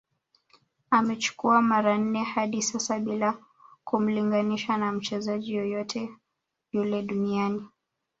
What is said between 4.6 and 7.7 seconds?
na mchezaji yoyote yule duniani